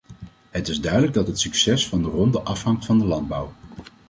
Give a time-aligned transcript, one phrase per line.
[0.49, 3.53] Het is duidelijk dat het succes van de ronde afhangt van de landbouw.